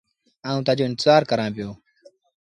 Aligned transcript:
آئوٚݩ 0.47 0.65
تآجو 0.65 0.83
انتزآر 0.89 1.21
ڪرآݩ 1.29 1.53
پيو۔ 1.55 1.69